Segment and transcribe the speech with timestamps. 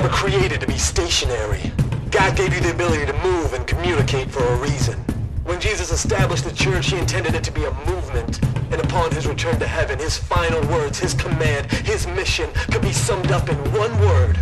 [0.00, 1.60] never created to be stationary.
[2.10, 4.98] God gave you the ability to move and communicate for a reason.
[5.44, 8.42] When Jesus established the church, he intended it to be a movement.
[8.72, 12.92] And upon his return to heaven, his final words, his command, his mission could be
[12.92, 14.38] summed up in one word.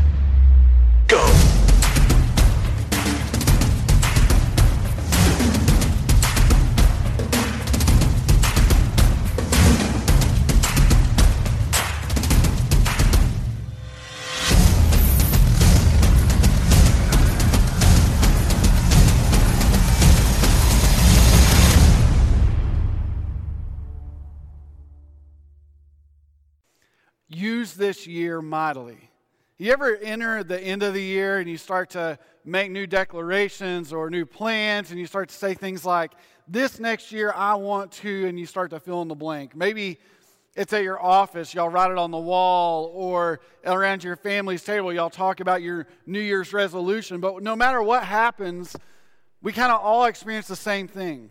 [1.08, 1.47] Go.
[27.78, 29.08] This year mightily.
[29.56, 33.92] You ever enter the end of the year and you start to make new declarations
[33.92, 36.12] or new plans and you start to say things like,
[36.46, 39.56] This next year I want to, and you start to fill in the blank.
[39.56, 39.98] Maybe
[40.54, 44.92] it's at your office, y'all write it on the wall, or around your family's table,
[44.92, 47.20] y'all talk about your New Year's resolution.
[47.20, 48.76] But no matter what happens,
[49.40, 51.30] we kind of all experience the same thing.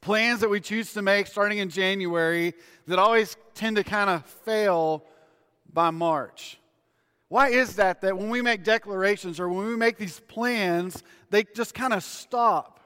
[0.00, 2.54] Plans that we choose to make starting in January
[2.86, 5.04] that always tend to kind of fail
[5.72, 6.58] by March.
[7.28, 8.00] Why is that?
[8.00, 12.02] That when we make declarations or when we make these plans, they just kind of
[12.02, 12.80] stop.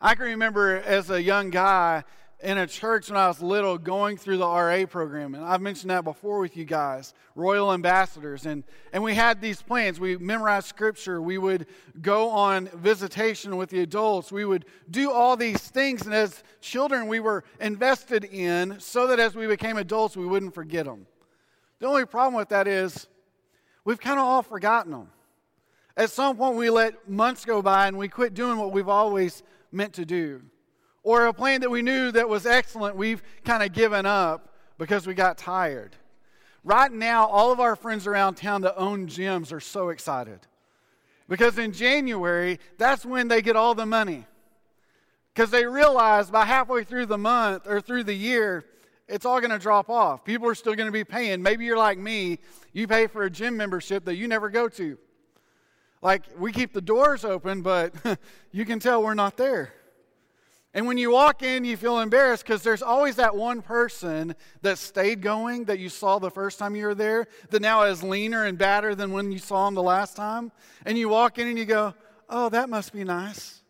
[0.00, 2.02] I can remember as a young guy
[2.42, 5.34] in a church when I was little going through the RA program.
[5.34, 8.46] And I've mentioned that before with you guys, Royal Ambassadors.
[8.46, 10.00] And, and we had these plans.
[10.00, 11.22] We memorized scripture.
[11.22, 11.66] We would
[12.00, 14.32] go on visitation with the adults.
[14.32, 16.04] We would do all these things.
[16.04, 20.54] And as children, we were invested in so that as we became adults, we wouldn't
[20.54, 21.06] forget them.
[21.82, 23.08] The only problem with that is
[23.84, 25.10] we've kind of all forgotten them.
[25.96, 29.42] At some point, we let months go by and we quit doing what we've always
[29.72, 30.42] meant to do
[31.02, 35.08] or a plan that we knew that was excellent, we've kind of given up because
[35.08, 35.96] we got tired.
[36.62, 40.38] Right now, all of our friends around town that own gyms are so excited
[41.28, 44.24] because in January, that's when they get all the money.
[45.34, 48.66] Because they realize by halfway through the month or through the year,
[49.08, 50.24] it's all going to drop off.
[50.24, 51.42] People are still going to be paying.
[51.42, 52.38] Maybe you're like me,
[52.72, 54.98] you pay for a gym membership that you never go to.
[56.00, 57.94] Like, we keep the doors open, but
[58.52, 59.72] you can tell we're not there.
[60.74, 64.78] And when you walk in, you feel embarrassed because there's always that one person that
[64.78, 68.46] stayed going that you saw the first time you were there that now is leaner
[68.46, 70.50] and badder than when you saw him the last time.
[70.86, 71.94] And you walk in and you go,
[72.30, 73.62] Oh, that must be nice.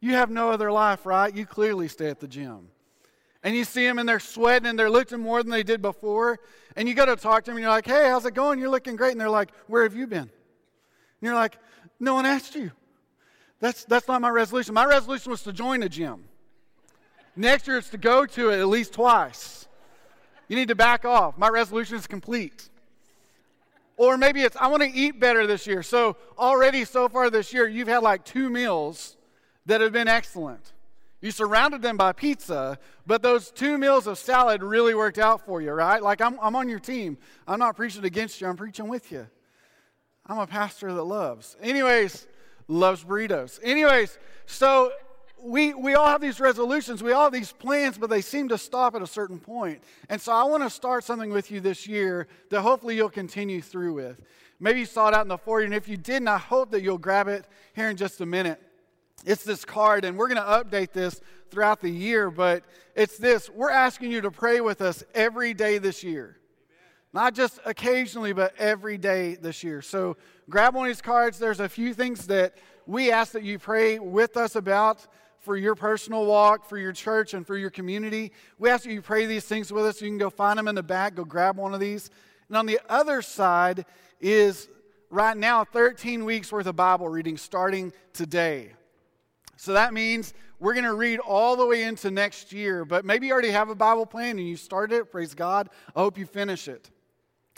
[0.00, 1.32] You have no other life, right?
[1.32, 2.71] You clearly stay at the gym.
[3.42, 6.38] And you see them and they're sweating and they're looking more than they did before.
[6.76, 8.58] And you go to talk to them and you're like, Hey, how's it going?
[8.58, 9.12] You're looking great.
[9.12, 10.20] And they're like, Where have you been?
[10.20, 10.30] And
[11.20, 11.58] you're like,
[11.98, 12.70] No one asked you.
[13.58, 14.74] That's, that's not my resolution.
[14.74, 16.24] My resolution was to join a gym.
[17.36, 19.66] Next year, it's to go to it at least twice.
[20.48, 21.38] You need to back off.
[21.38, 22.68] My resolution is complete.
[23.96, 25.82] Or maybe it's, I want to eat better this year.
[25.82, 29.16] So, already so far this year, you've had like two meals
[29.66, 30.71] that have been excellent.
[31.22, 35.62] You surrounded them by pizza, but those two meals of salad really worked out for
[35.62, 36.02] you, right?
[36.02, 37.16] Like, I'm, I'm on your team.
[37.46, 39.28] I'm not preaching against you, I'm preaching with you.
[40.26, 41.56] I'm a pastor that loves.
[41.62, 42.26] Anyways,
[42.66, 43.60] loves burritos.
[43.62, 44.90] Anyways, so
[45.40, 48.58] we, we all have these resolutions, we all have these plans, but they seem to
[48.58, 49.80] stop at a certain point.
[50.08, 53.62] And so I want to start something with you this year that hopefully you'll continue
[53.62, 54.20] through with.
[54.58, 56.82] Maybe you saw it out in the foyer, and if you didn't, I hope that
[56.82, 57.44] you'll grab it
[57.74, 58.60] here in just a minute.
[59.24, 62.64] It's this card, and we're going to update this throughout the year, but
[62.96, 63.48] it's this.
[63.48, 66.38] We're asking you to pray with us every day this year.
[67.12, 69.82] Not just occasionally, but every day this year.
[69.82, 70.16] So
[70.48, 71.38] grab one of these cards.
[71.38, 72.54] There's a few things that
[72.86, 75.06] we ask that you pray with us about
[75.38, 78.32] for your personal walk, for your church, and for your community.
[78.58, 80.00] We ask that you pray these things with us.
[80.00, 82.10] You can go find them in the back, go grab one of these.
[82.48, 83.84] And on the other side
[84.20, 84.68] is
[85.10, 88.72] right now 13 weeks worth of Bible reading starting today.
[89.62, 93.28] So that means we're going to read all the way into next year, but maybe
[93.28, 95.12] you already have a Bible plan and you started it.
[95.12, 95.68] Praise God.
[95.94, 96.90] I hope you finish it.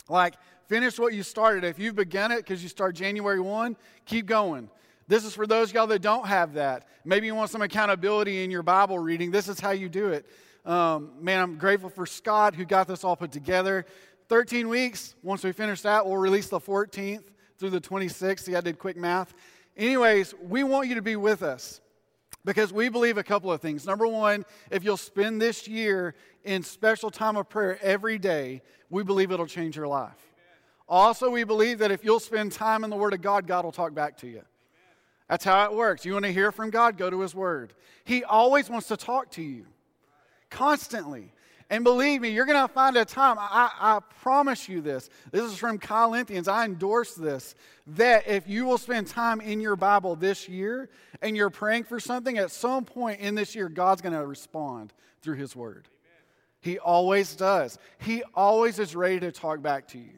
[0.07, 0.35] Like,
[0.67, 1.63] finish what you started.
[1.63, 3.75] If you've begun it because you start January 1,
[4.05, 4.69] keep going.
[5.07, 6.87] This is for those y'all that don't have that.
[7.05, 9.31] Maybe you want some accountability in your Bible reading.
[9.31, 10.27] This is how you do it.
[10.63, 13.83] Um, man, I'm grateful for Scott who got this all put together.
[14.29, 15.15] 13 weeks.
[15.23, 17.23] Once we finish that, we'll release the 14th
[17.57, 18.41] through the 26th.
[18.41, 19.33] See, I did quick math.
[19.75, 21.81] Anyways, we want you to be with us
[22.45, 23.85] because we believe a couple of things.
[23.85, 29.03] Number one, if you'll spend this year in special time of prayer every day, we
[29.03, 30.13] believe it'll change your life.
[30.87, 33.71] Also, we believe that if you'll spend time in the Word of God, God will
[33.71, 34.43] talk back to you.
[35.27, 36.05] That's how it works.
[36.05, 36.97] You want to hear from God?
[36.97, 37.73] Go to His Word.
[38.03, 39.65] He always wants to talk to you,
[40.51, 41.31] constantly.
[41.69, 45.09] And believe me, you're going to find a time, I, I, promise you this.
[45.31, 46.47] This is from Corinthians.
[46.47, 47.55] I endorse this.
[47.87, 50.89] That if you will spend time in your Bible this year
[51.21, 54.93] and you're praying for something, at some point in this year, God's going to respond
[55.21, 55.87] through His Word.
[56.61, 57.79] He always does.
[57.99, 60.13] He always is ready to talk back to you.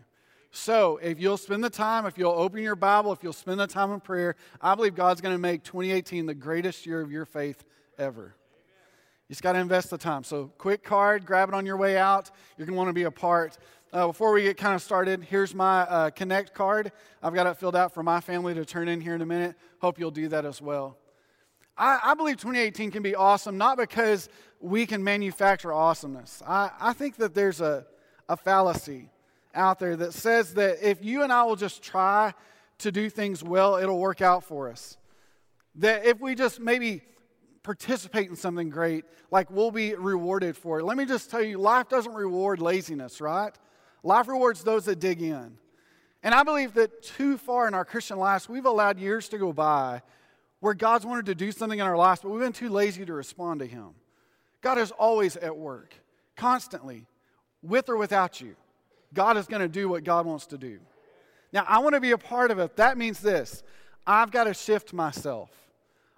[0.51, 3.67] So, if you'll spend the time, if you'll open your Bible, if you'll spend the
[3.67, 7.25] time in prayer, I believe God's going to make 2018 the greatest year of your
[7.25, 7.63] faith
[7.97, 8.33] ever.
[9.27, 10.23] You just got to invest the time.
[10.23, 12.31] So, quick card, grab it on your way out.
[12.57, 13.57] You're going to want to be a part.
[13.91, 16.93] Uh, before we get kind of started, here's my uh, Connect card.
[17.21, 19.57] I've got it filled out for my family to turn in here in a minute.
[19.81, 20.97] Hope you'll do that as well.
[21.77, 24.29] I, I believe 2018 can be awesome, not because
[24.61, 26.41] we can manufacture awesomeness.
[26.47, 27.85] I, I think that there's a,
[28.29, 29.09] a fallacy
[29.53, 32.33] out there that says that if you and I will just try
[32.77, 34.97] to do things well, it'll work out for us.
[35.75, 37.01] That if we just maybe
[37.67, 40.85] participate in something great, like we'll be rewarded for it.
[40.85, 43.51] Let me just tell you, life doesn't reward laziness, right?
[44.03, 45.57] Life rewards those that dig in.
[46.23, 49.51] And I believe that too far in our Christian lives, we've allowed years to go
[49.51, 50.01] by
[50.61, 53.11] where God's wanted to do something in our lives, but we've been too lazy to
[53.11, 53.89] respond to Him.
[54.61, 55.93] God is always at work,
[56.37, 57.05] constantly,
[57.61, 58.55] with or without you.
[59.13, 60.79] God is going to do what God wants to do.
[61.51, 62.77] Now, I want to be a part of it.
[62.77, 63.61] That means this
[64.05, 65.49] I've got to shift myself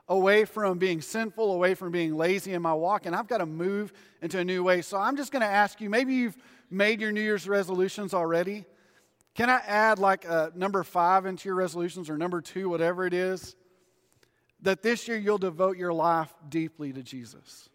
[0.10, 3.46] away from being sinful, away from being lazy in my walk, and I've got to
[3.46, 4.82] move into a new way.
[4.82, 6.38] So I'm just going to ask you maybe you've
[6.70, 8.66] made your New Year's resolutions already.
[9.36, 13.14] Can I add like a number five into your resolutions or number two, whatever it
[13.14, 13.56] is?
[14.64, 17.70] That this year you'll devote your life deeply to Jesus.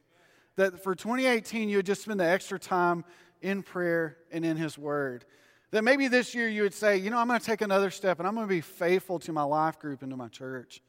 [0.56, 3.04] That for 2018 you would just spend the extra time
[3.40, 5.24] in prayer and in His Word.
[5.70, 8.18] That maybe this year you would say, you know, I'm going to take another step
[8.18, 10.82] and I'm going to be faithful to my life group and to my church.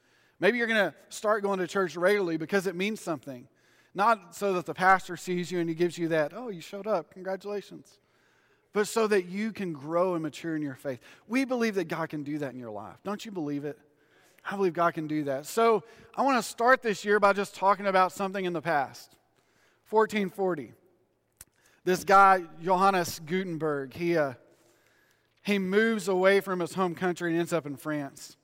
[0.45, 3.47] Maybe you're going to start going to church regularly because it means something.
[3.95, 6.85] Not so that the pastor sees you and he gives you that, oh, you showed
[6.85, 7.97] up, congratulations.
[8.71, 10.99] But so that you can grow and mature in your faith.
[11.27, 12.97] We believe that God can do that in your life.
[13.03, 13.79] Don't you believe it?
[14.47, 15.47] I believe God can do that.
[15.47, 15.83] So
[16.15, 19.15] I want to start this year by just talking about something in the past.
[19.89, 20.73] 1440.
[21.85, 24.33] This guy, Johannes Gutenberg, he, uh,
[25.41, 28.37] he moves away from his home country and ends up in France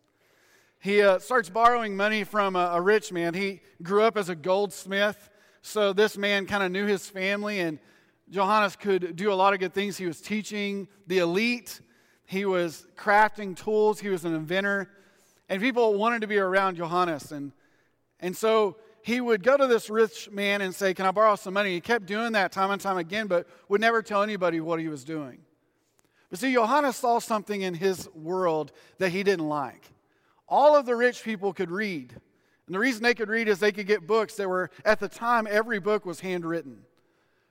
[0.82, 3.36] he uh, starts borrowing money from a, a, rich man.
[3.36, 5.30] He grew up as a goldsmith,
[5.62, 7.78] so this man kind of knew his family, and
[8.32, 9.96] Johannes could do a lot of good things.
[9.96, 11.82] He was teaching the elite,
[12.26, 14.90] he was crafting tools, he was an inventor,
[15.50, 17.32] and people wanted to be around Johannes.
[17.32, 17.52] And,
[18.20, 21.54] and so he would go to this rich man and say, Can I borrow some
[21.54, 21.76] money?
[21.76, 24.88] He kept doing that time and time again, but would never tell anybody what he
[24.88, 25.44] was doing.
[26.32, 29.92] But see, Johannes saw something in his world that he didn't like
[30.52, 32.12] all of the rich people could read.
[32.12, 35.08] And the reason they could read is they could get books that were, at the
[35.08, 36.84] time, every book was handwritten.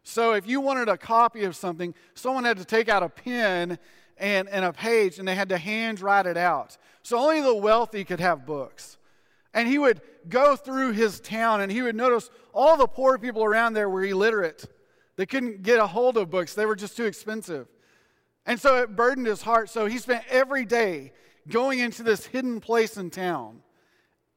[0.05, 3.79] So if you wanted a copy of something, someone had to take out a pen
[4.19, 6.77] and, and a page and they had to hand write it out.
[7.03, 8.99] So only the wealthy could have books.
[9.53, 13.43] And he would go through his town and he would notice all the poor people
[13.43, 14.67] around there were illiterate.
[15.17, 17.67] They couldn't get a hold of books, they were just too expensive.
[18.47, 19.71] And so it burdened his heart.
[19.71, 21.13] So he spent every day
[21.51, 23.61] going into this hidden place in town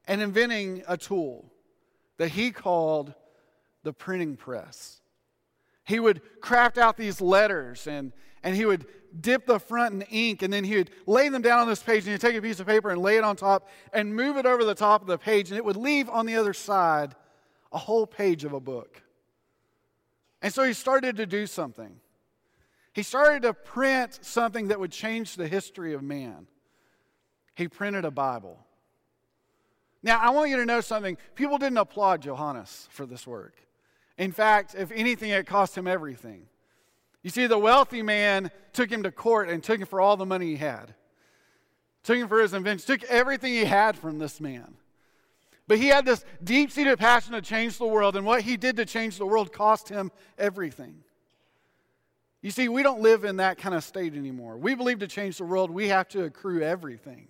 [0.05, 1.51] and inventing a tool
[2.17, 3.13] that he called
[3.83, 5.01] the printing press.
[5.85, 8.85] He would craft out these letters and, and he would
[9.19, 12.03] dip the front in ink and then he would lay them down on this page
[12.03, 14.45] and he'd take a piece of paper and lay it on top and move it
[14.45, 17.15] over the top of the page and it would leave on the other side
[17.71, 19.01] a whole page of a book.
[20.41, 21.99] And so he started to do something.
[22.93, 26.47] He started to print something that would change the history of man.
[27.55, 28.59] He printed a Bible.
[30.01, 31.17] Now, I want you to know something.
[31.35, 33.55] People didn't applaud Johannes for this work.
[34.17, 36.47] In fact, if anything, it cost him everything.
[37.23, 40.25] You see, the wealthy man took him to court and took him for all the
[40.25, 40.93] money he had,
[42.03, 44.75] took him for his invention, took everything he had from this man.
[45.67, 48.75] But he had this deep seated passion to change the world, and what he did
[48.75, 51.03] to change the world cost him everything.
[52.41, 54.57] You see, we don't live in that kind of state anymore.
[54.57, 57.29] We believe to change the world, we have to accrue everything.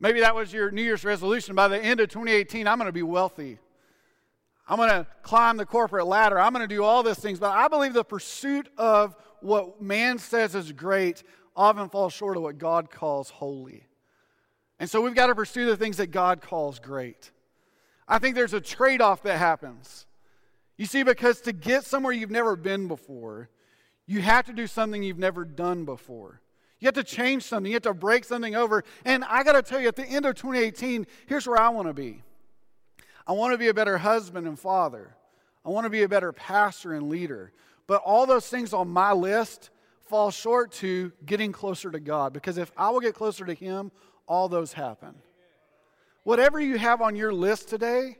[0.00, 1.54] Maybe that was your New Year's resolution.
[1.54, 3.58] By the end of 2018, I'm going to be wealthy.
[4.68, 6.38] I'm going to climb the corporate ladder.
[6.38, 7.38] I'm going to do all these things.
[7.38, 11.22] But I believe the pursuit of what man says is great
[11.56, 13.86] often falls short of what God calls holy.
[14.78, 17.32] And so we've got to pursue the things that God calls great.
[18.06, 20.06] I think there's a trade off that happens.
[20.76, 23.50] You see, because to get somewhere you've never been before,
[24.06, 26.40] you have to do something you've never done before.
[26.80, 27.70] You have to change something.
[27.70, 28.84] You have to break something over.
[29.04, 31.88] And I got to tell you, at the end of 2018, here's where I want
[31.88, 32.22] to be
[33.26, 35.14] I want to be a better husband and father.
[35.64, 37.52] I want to be a better pastor and leader.
[37.86, 39.70] But all those things on my list
[40.06, 43.90] fall short to getting closer to God because if I will get closer to Him,
[44.26, 45.14] all those happen.
[46.24, 48.18] Whatever you have on your list today,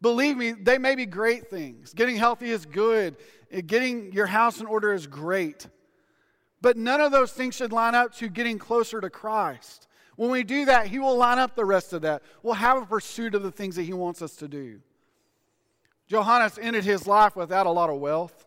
[0.00, 1.92] believe me, they may be great things.
[1.92, 3.16] Getting healthy is good,
[3.66, 5.66] getting your house in order is great.
[6.62, 9.88] But none of those things should line up to getting closer to Christ.
[10.16, 12.22] When we do that, He will line up the rest of that.
[12.42, 14.80] We'll have a pursuit of the things that He wants us to do.
[16.12, 18.46] Johannes ended his life without a lot of wealth,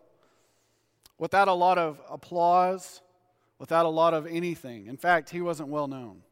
[1.18, 3.02] without a lot of applause,
[3.58, 4.86] without a lot of anything.
[4.86, 6.22] In fact, he wasn't well known.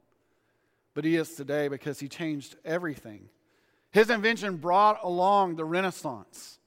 [0.94, 3.28] But he is today because he changed everything.
[3.90, 6.60] His invention brought along the Renaissance.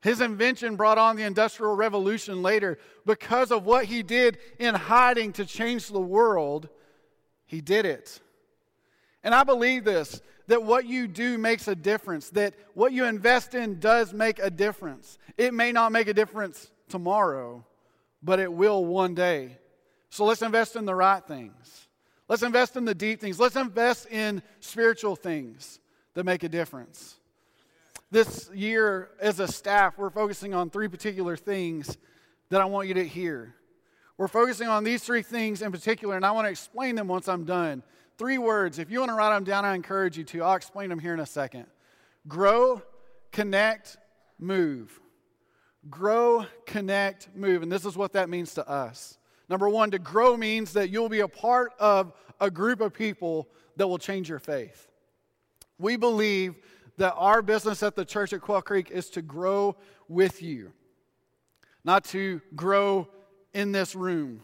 [0.00, 5.32] His invention brought on the Industrial Revolution later because of what he did in hiding
[5.34, 6.68] to change the world.
[7.46, 8.20] He did it.
[9.24, 13.54] And I believe this that what you do makes a difference, that what you invest
[13.54, 15.18] in does make a difference.
[15.36, 17.66] It may not make a difference tomorrow,
[18.22, 19.58] but it will one day.
[20.08, 21.88] So let's invest in the right things.
[22.28, 23.38] Let's invest in the deep things.
[23.38, 25.80] Let's invest in spiritual things
[26.14, 27.16] that make a difference.
[28.10, 31.98] This year, as a staff, we're focusing on three particular things
[32.48, 33.54] that I want you to hear.
[34.16, 37.28] We're focusing on these three things in particular, and I want to explain them once
[37.28, 37.82] I'm done.
[38.16, 38.78] Three words.
[38.78, 40.42] If you want to write them down, I encourage you to.
[40.42, 41.66] I'll explain them here in a second.
[42.26, 42.82] Grow,
[43.30, 43.98] connect,
[44.38, 44.98] move.
[45.90, 47.62] Grow, connect, move.
[47.62, 49.18] And this is what that means to us.
[49.50, 53.48] Number one, to grow means that you'll be a part of a group of people
[53.76, 54.88] that will change your faith.
[55.78, 56.56] We believe
[56.98, 59.76] that our business at the church at Quail Creek is to grow
[60.08, 60.72] with you,
[61.84, 63.08] not to grow
[63.54, 64.42] in this room.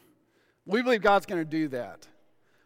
[0.66, 2.08] We believe God's going to do that.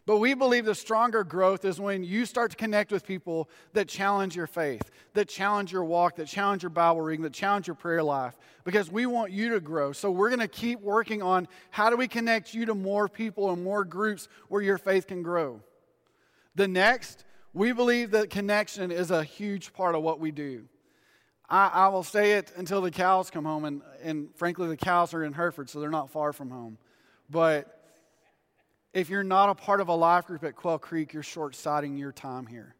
[0.08, 3.88] But we believe the stronger growth is when you start to connect with people that
[3.88, 7.76] challenge your faith, that challenge your walk, that challenge your Bible reading, that challenge your
[7.76, 9.92] prayer life, because we want you to grow.
[9.92, 13.50] So we're going to keep working on how do we connect you to more people
[13.50, 15.60] and more groups where your faith can grow.
[16.54, 20.64] The next we believe that connection is a huge part of what we do.
[21.48, 25.14] I, I, will say it until the cows come home, and, and frankly, the cows
[25.14, 26.76] are in Hereford, so they're not far from home.
[27.30, 27.78] But
[28.92, 31.96] if you're not a part of a life group at Quail Creek, you're short sighting
[31.96, 32.74] your time here.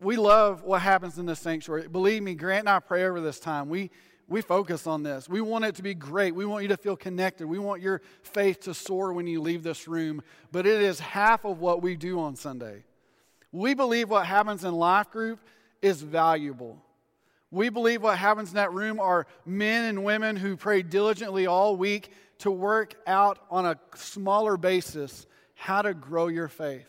[0.00, 1.86] We love what happens in this sanctuary.
[1.86, 3.68] Believe me, Grant and I pray over this time.
[3.68, 3.90] We,
[4.28, 5.28] we focus on this.
[5.28, 6.34] We want it to be great.
[6.34, 7.46] We want you to feel connected.
[7.46, 10.22] We want your faith to soar when you leave this room.
[10.52, 12.84] But it is half of what we do on Sunday.
[13.52, 15.40] We believe what happens in life group
[15.82, 16.82] is valuable.
[17.50, 21.76] We believe what happens in that room are men and women who pray diligently all
[21.76, 26.86] week to work out on a smaller basis how to grow your faith.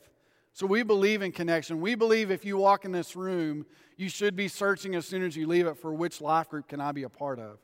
[0.54, 1.82] So we believe in connection.
[1.82, 3.66] We believe if you walk in this room,
[3.98, 6.80] you should be searching as soon as you leave it for which life group can
[6.80, 7.58] I be a part of.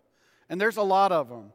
[0.50, 1.51] And there's a lot of them.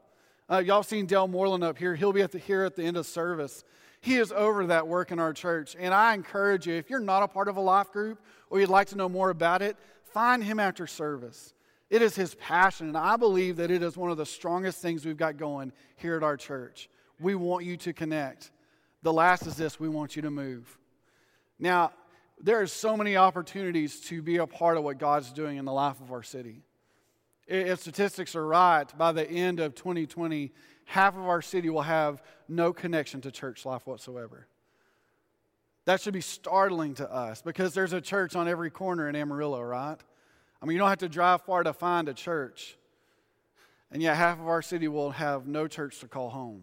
[0.51, 1.95] Uh, y'all seen Dale Moreland up here.
[1.95, 3.65] He'll be at the, here at the end of service.
[4.03, 5.77] He is over that work in our church.
[5.79, 8.69] And I encourage you, if you're not a part of a life group or you'd
[8.69, 9.77] like to know more about it,
[10.13, 11.55] find him after service.
[11.89, 15.07] It is his passion, and I believe that it is one of the strongest things
[15.07, 16.89] we've got going here at our church.
[17.21, 18.51] We want you to connect.
[19.03, 20.79] The last is this we want you to move.
[21.61, 21.93] Now,
[22.41, 25.73] there are so many opportunities to be a part of what God's doing in the
[25.73, 26.63] life of our city.
[27.47, 30.51] If statistics are right, by the end of 2020,
[30.85, 34.47] half of our city will have no connection to church life whatsoever.
[35.85, 39.61] That should be startling to us because there's a church on every corner in Amarillo,
[39.61, 39.97] right?
[40.61, 42.77] I mean, you don't have to drive far to find a church.
[43.91, 46.63] And yet, half of our city will have no church to call home.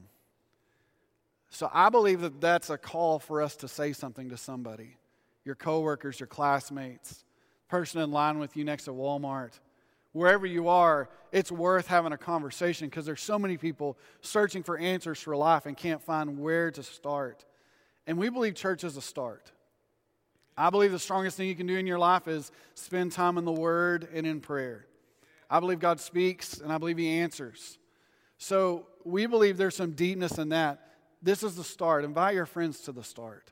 [1.49, 4.95] So, I believe that that's a call for us to say something to somebody
[5.45, 7.23] your coworkers, your classmates,
[7.67, 9.59] person in line with you next to Walmart
[10.13, 14.77] wherever you are, it's worth having a conversation because there's so many people searching for
[14.77, 17.45] answers for life and can't find where to start.
[18.07, 19.51] And we believe church is a start.
[20.57, 23.45] I believe the strongest thing you can do in your life is spend time in
[23.45, 24.85] the Word and in prayer.
[25.49, 27.77] I believe God speaks and I believe He answers.
[28.37, 30.85] So we believe there's some deepness in that.
[31.21, 32.03] This is the start.
[32.03, 33.51] Invite your friends to the start.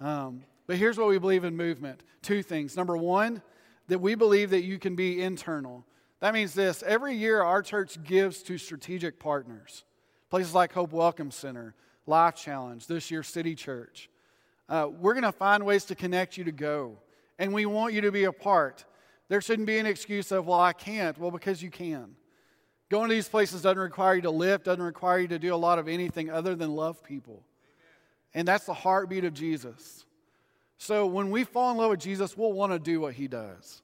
[0.00, 2.76] Um, but here's what we believe in movement two things.
[2.76, 3.42] Number one,
[3.88, 5.84] that we believe that you can be internal.
[6.20, 9.84] That means this every year, our church gives to strategic partners,
[10.30, 11.74] places like Hope Welcome Center,
[12.06, 14.08] Life Challenge, this year, City Church.
[14.68, 16.98] Uh, we're going to find ways to connect you to go,
[17.38, 18.84] and we want you to be a part.
[19.28, 21.18] There shouldn't be an excuse of, well, I can't.
[21.18, 22.16] Well, because you can.
[22.90, 25.56] Going to these places doesn't require you to lift, doesn't require you to do a
[25.56, 27.42] lot of anything other than love people.
[28.34, 30.06] And that's the heartbeat of Jesus.
[30.78, 33.82] So when we fall in love with Jesus, we'll want to do what he does.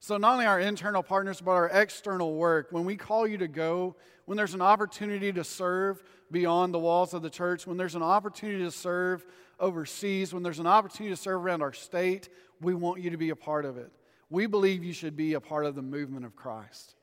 [0.00, 3.46] So, not only our internal partners, but our external work, when we call you to
[3.46, 7.94] go, when there's an opportunity to serve beyond the walls of the church, when there's
[7.94, 9.24] an opportunity to serve
[9.60, 13.30] overseas, when there's an opportunity to serve around our state, we want you to be
[13.30, 13.92] a part of it.
[14.28, 16.96] We believe you should be a part of the movement of Christ.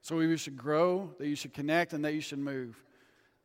[0.00, 2.80] So, we should grow, that you should connect, and that you should move.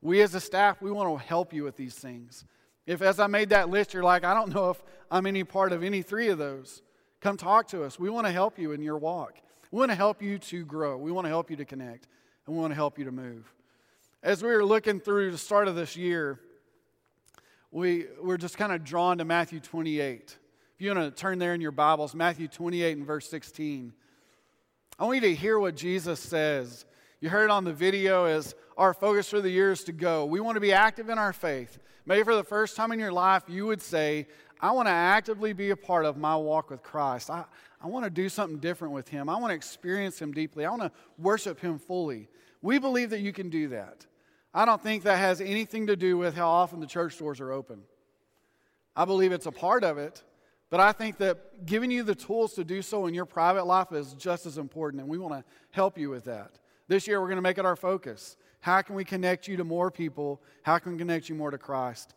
[0.03, 2.45] We as a staff, we want to help you with these things.
[2.85, 5.71] If, as I made that list, you're like, I don't know if I'm any part
[5.71, 6.81] of any three of those,
[7.19, 8.00] come talk to us.
[8.00, 9.35] We want to help you in your walk.
[9.71, 10.97] We want to help you to grow.
[10.97, 12.07] We want to help you to connect.
[12.45, 13.53] And we want to help you to move.
[14.23, 16.39] As we were looking through the start of this year,
[17.71, 20.38] we were just kind of drawn to Matthew 28.
[20.75, 23.93] If you want to turn there in your Bibles, Matthew 28 and verse 16.
[25.00, 26.85] I want you to hear what Jesus says.
[27.21, 30.25] You heard it on the video as our focus for the years to go.
[30.25, 31.77] We want to be active in our faith.
[32.03, 34.27] Maybe for the first time in your life, you would say,
[34.59, 37.29] I want to actively be a part of my walk with Christ.
[37.29, 37.45] I,
[37.79, 39.29] I want to do something different with Him.
[39.29, 40.65] I want to experience Him deeply.
[40.65, 42.27] I want to worship Him fully.
[42.63, 44.07] We believe that you can do that.
[44.51, 47.51] I don't think that has anything to do with how often the church doors are
[47.51, 47.83] open.
[48.95, 50.23] I believe it's a part of it,
[50.71, 53.91] but I think that giving you the tools to do so in your private life
[53.91, 56.57] is just as important, and we want to help you with that.
[56.91, 58.36] This year, we're going to make it our focus.
[58.60, 60.41] How can we connect you to more people?
[60.62, 62.13] How can we connect you more to Christ?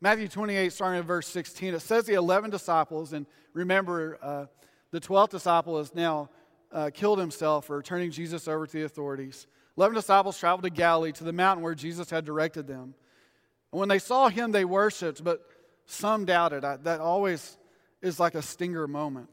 [0.00, 4.46] Matthew 28, starting at verse 16, it says the 11 disciples, and remember, uh,
[4.90, 6.30] the 12th disciple has now
[6.72, 9.46] uh, killed himself for turning Jesus over to the authorities.
[9.76, 12.92] 11 disciples traveled to Galilee, to the mountain where Jesus had directed them.
[13.70, 15.42] And when they saw him, they worshiped, but
[15.84, 16.64] some doubted.
[16.64, 17.56] I, that always
[18.02, 19.28] is like a stinger moment.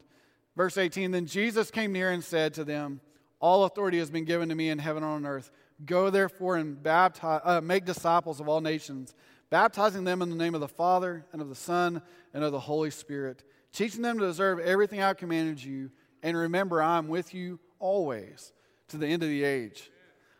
[0.56, 3.00] Verse 18 Then Jesus came near and said to them,
[3.44, 5.50] All authority has been given to me in heaven and on earth.
[5.84, 9.14] Go therefore and baptize, uh, make disciples of all nations
[9.50, 12.00] baptizing them in the name of the Father and of the Son
[12.32, 15.90] and of the Holy Spirit, teaching them to observe everything I've commanded you,
[16.22, 18.54] and remember I'm with you always
[18.88, 19.90] to the end of the age.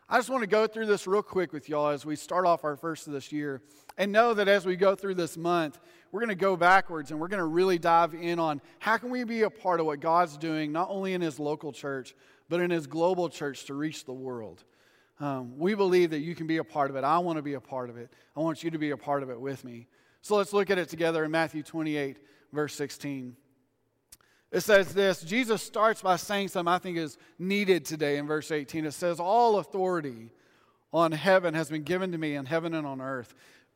[0.09, 2.63] I just want to go through this real quick with y'all as we start off
[2.63, 3.61] our first of this year.
[3.97, 5.79] And know that as we go through this month,
[6.11, 9.09] we're going to go backwards and we're going to really dive in on how can
[9.09, 12.13] we be a part of what God's doing, not only in his local church,
[12.49, 14.63] but in his global church to reach the world.
[15.19, 17.03] Um, we believe that you can be a part of it.
[17.03, 18.11] I want to be a part of it.
[18.35, 19.87] I want you to be a part of it with me.
[20.21, 22.17] So let's look at it together in Matthew 28,
[22.51, 23.35] verse 16.
[24.51, 28.51] It says this Jesus starts by saying something I think is needed today in verse
[28.51, 28.85] 18.
[28.85, 30.31] It says, All authority
[30.91, 33.33] on heaven has been given to me, in heaven and on earth.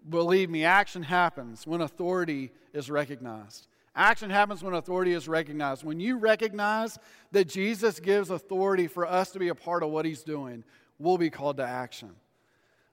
[0.08, 3.68] Believe me, action happens when authority is recognized.
[3.96, 5.84] Action happens when authority is recognized.
[5.84, 6.98] When you recognize
[7.32, 10.64] that Jesus gives authority for us to be a part of what he's doing,
[11.00, 12.12] we'll be called to action.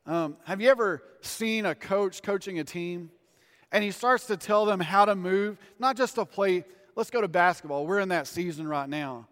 [0.07, 3.11] Um, have you ever seen a coach coaching a team
[3.73, 6.65] and he starts to tell them how to move, not just to play?
[6.95, 7.87] Let's go to basketball.
[7.87, 9.29] We're in that season right now.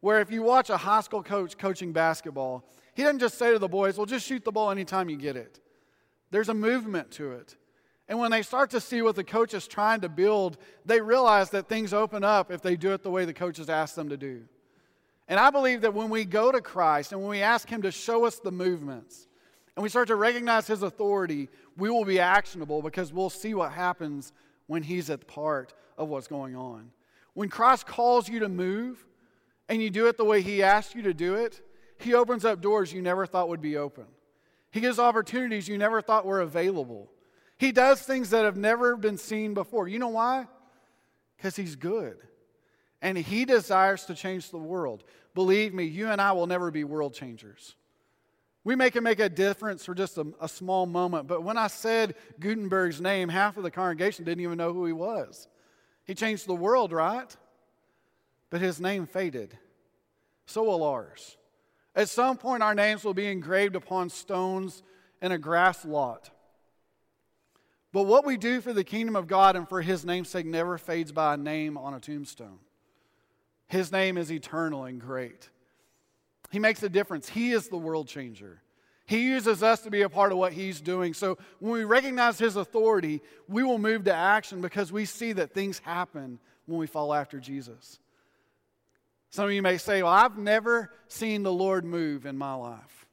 [0.00, 3.58] Where if you watch a high school coach coaching basketball, he doesn't just say to
[3.58, 5.60] the boys, well, just shoot the ball anytime you get it.
[6.30, 7.56] There's a movement to it.
[8.08, 11.50] And when they start to see what the coach is trying to build, they realize
[11.50, 14.10] that things open up if they do it the way the coach has asked them
[14.10, 14.42] to do.
[15.26, 17.90] And I believe that when we go to Christ and when we ask Him to
[17.90, 19.26] show us the movements
[19.74, 23.72] and we start to recognize His authority, we will be actionable because we'll see what
[23.72, 24.32] happens
[24.66, 26.90] when He's at the part of what's going on.
[27.32, 29.06] When Christ calls you to move
[29.68, 31.62] and you do it the way He asked you to do it,
[31.98, 34.04] He opens up doors you never thought would be open.
[34.70, 37.08] He gives opportunities you never thought were available.
[37.64, 39.88] He does things that have never been seen before.
[39.88, 40.46] You know why?
[41.34, 42.18] Because He's good
[43.00, 45.02] and He desires to change the world.
[45.34, 47.74] Believe me, you and I will never be world changers.
[48.64, 51.68] We may can make a difference for just a, a, small moment, but when I
[51.68, 55.48] said Gutenberg's name, half of the congregation didn't even know who he was.
[56.04, 57.34] He changed the world, right?
[58.50, 59.56] But his name faded.
[60.44, 61.38] So will ours.
[61.96, 64.82] At some point, our names will be engraved upon stones
[65.22, 66.30] in a grass lot.
[67.94, 71.12] But what we do for the kingdom of God and for his namesake never fades
[71.12, 72.58] by a name on a tombstone.
[73.68, 75.48] His name is eternal and great.
[76.50, 77.28] He makes a difference.
[77.28, 78.60] He is the world changer.
[79.06, 81.14] He uses us to be a part of what He's doing.
[81.14, 85.54] So when we recognize His authority, we will move to action because we see that
[85.54, 88.00] things happen when we follow after Jesus.
[89.30, 93.06] Some of you may say, Well, I've never seen the Lord move in my life.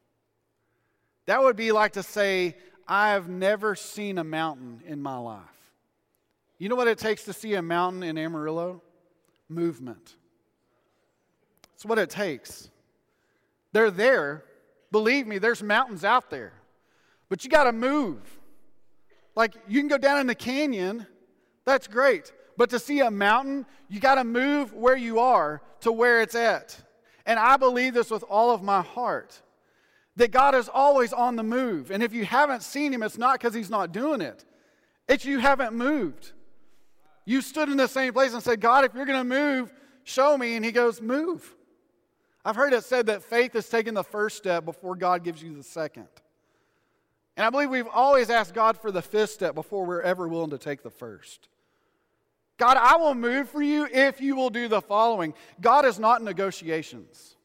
[1.27, 2.55] That would be like to say,
[2.91, 5.39] I have never seen a mountain in my life.
[6.57, 8.81] You know what it takes to see a mountain in Amarillo?
[9.47, 10.17] Movement.
[11.71, 12.69] That's what it takes.
[13.71, 14.43] They're there.
[14.91, 16.51] Believe me, there's mountains out there.
[17.29, 18.19] But you got to move.
[19.35, 21.07] Like you can go down in the canyon,
[21.63, 22.33] that's great.
[22.57, 26.35] But to see a mountain, you got to move where you are to where it's
[26.35, 26.77] at.
[27.25, 29.41] And I believe this with all of my heart
[30.21, 31.89] that God is always on the move.
[31.89, 34.45] And if you haven't seen him, it's not because he's not doing it,
[35.07, 36.31] it's you haven't moved.
[37.25, 40.37] You stood in the same place and said, God, if you're going to move, show
[40.37, 40.55] me.
[40.55, 41.55] And he goes, Move.
[42.43, 45.55] I've heard it said that faith is taking the first step before God gives you
[45.55, 46.07] the second.
[47.37, 50.49] And I believe we've always asked God for the fifth step before we're ever willing
[50.49, 51.49] to take the first.
[52.57, 55.33] God, I will move for you if you will do the following.
[55.61, 57.35] God is not in negotiations,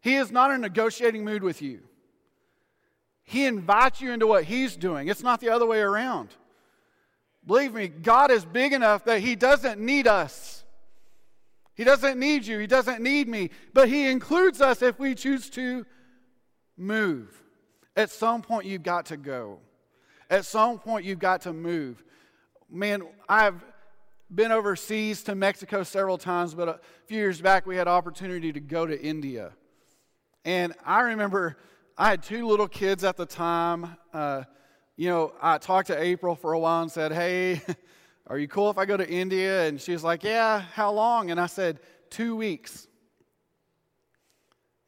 [0.00, 1.80] He is not in a negotiating mood with you.
[3.22, 6.30] He invites you into what He's doing, it's not the other way around.
[7.46, 10.64] Believe me, God is big enough that He doesn't need us.
[11.74, 12.58] He doesn't need you.
[12.58, 13.50] He doesn't need me.
[13.72, 15.86] But He includes us if we choose to
[16.76, 17.42] move.
[17.96, 19.60] At some point, you've got to go.
[20.28, 22.04] At some point, you've got to move.
[22.70, 23.64] Man, I've
[24.32, 28.60] been overseas to Mexico several times, but a few years back, we had opportunity to
[28.60, 29.52] go to India.
[30.44, 31.56] And I remember
[31.98, 33.96] I had two little kids at the time.
[34.12, 34.44] Uh,
[34.96, 37.60] you know, I talked to April for a while and said, Hey,
[38.26, 39.66] are you cool if I go to India?
[39.66, 41.30] And she was like, Yeah, how long?
[41.30, 42.86] And I said, Two weeks.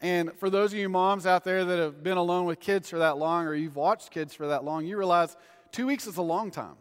[0.00, 2.98] And for those of you moms out there that have been alone with kids for
[2.98, 5.36] that long or you've watched kids for that long, you realize
[5.70, 6.74] two weeks is a long time.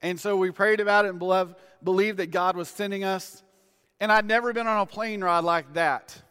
[0.00, 3.42] And so we prayed about it and believed that God was sending us.
[4.00, 6.22] And I'd never been on a plane ride like that.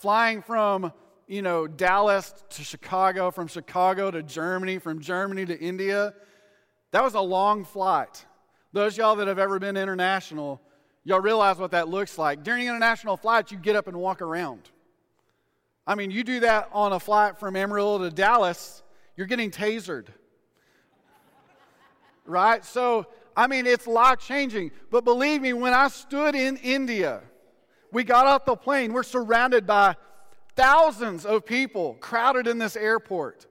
[0.00, 0.92] Flying from,
[1.26, 6.14] you know, Dallas to Chicago, from Chicago to Germany, from Germany to India.
[6.90, 8.26] That was a long flight.
[8.72, 10.60] Those y'all that have ever been international,
[11.04, 12.42] Y'all realize what that looks like.
[12.42, 14.70] During international flights, you get up and walk around.
[15.86, 18.82] I mean, you do that on a flight from Amarillo to Dallas,
[19.16, 20.08] you're getting tasered.
[22.26, 22.64] right?
[22.64, 24.72] So, I mean, it's life changing.
[24.90, 27.22] But believe me, when I stood in India,
[27.92, 29.96] we got off the plane, we're surrounded by
[30.56, 33.46] thousands of people crowded in this airport.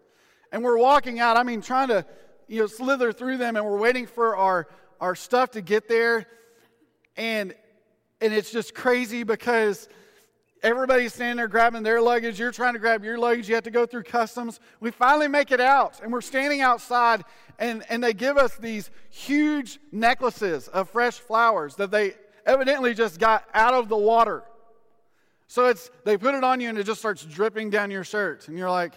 [0.51, 2.05] And we're walking out, I mean, trying to,
[2.47, 4.67] you know, slither through them, and we're waiting for our,
[4.99, 6.25] our stuff to get there.
[7.17, 7.53] And,
[8.21, 9.87] and it's just crazy because
[10.63, 12.39] everybody's standing there grabbing their luggage.
[12.39, 13.47] You're trying to grab your luggage.
[13.47, 14.59] You have to go through customs.
[14.79, 17.23] We finally make it out, and we're standing outside,
[17.59, 22.13] and, and they give us these huge necklaces of fresh flowers that they
[22.45, 24.43] evidently just got out of the water.
[25.47, 28.47] So it's they put it on you, and it just starts dripping down your shirt,
[28.47, 28.93] and you're like,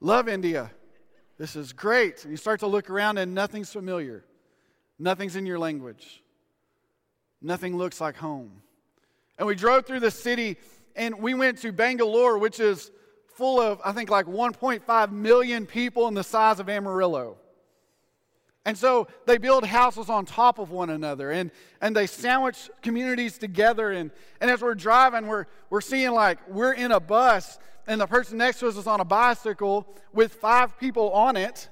[0.00, 0.70] "Love India,
[1.38, 4.24] this is great." And you start to look around, and nothing's familiar,
[4.98, 6.22] nothing's in your language.
[7.40, 8.62] Nothing looks like home.
[9.36, 10.58] And we drove through the city
[10.94, 12.90] and we went to Bangalore, which is
[13.34, 17.38] full of, I think, like 1.5 million people in the size of Amarillo.
[18.64, 23.36] And so they build houses on top of one another and, and they sandwich communities
[23.36, 23.90] together.
[23.90, 28.06] And, and as we're driving, we're, we're seeing like we're in a bus and the
[28.06, 31.68] person next to us is on a bicycle with five people on it.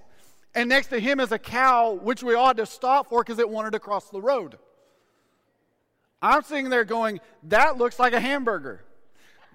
[0.55, 3.49] And next to him is a cow, which we ought to stop for because it
[3.49, 4.59] wanted to cross the road.
[6.21, 8.85] I'm sitting there going, that looks like a hamburger.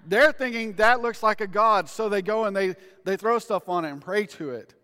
[0.06, 3.68] They're thinking that looks like a God, so they go and they, they throw stuff
[3.68, 4.74] on it and pray to it.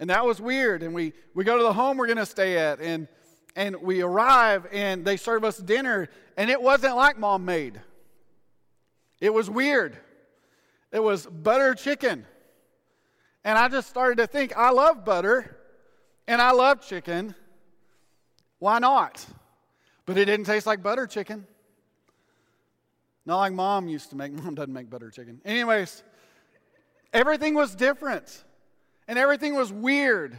[0.00, 0.82] And that was weird.
[0.82, 3.08] And we, we go to the home we're going to stay at, and,
[3.56, 7.80] and we arrive, and they serve us dinner, and it wasn't like mom made.
[9.20, 9.96] It was weird.
[10.92, 12.24] It was butter chicken.
[13.44, 15.56] And I just started to think, I love butter,
[16.26, 17.34] and I love chicken.
[18.58, 19.24] Why not?
[20.06, 21.46] But it didn't taste like butter chicken.
[23.26, 24.32] Not like mom used to make.
[24.42, 25.40] Mom doesn't make butter chicken.
[25.44, 26.02] Anyways,
[27.12, 28.44] everything was different
[29.08, 30.36] and everything was weird.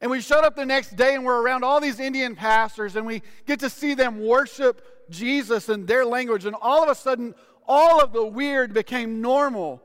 [0.00, 3.06] And we showed up the next day and we're around all these Indian pastors and
[3.06, 6.44] we get to see them worship Jesus in their language.
[6.44, 7.34] And all of a sudden,
[7.66, 9.82] all of the weird became normal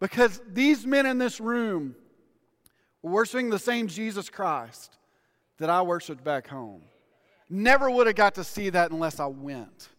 [0.00, 1.94] because these men in this room
[3.02, 4.98] were worshiping the same Jesus Christ
[5.58, 6.82] that I worshiped back home.
[7.48, 9.90] Never would have got to see that unless I went.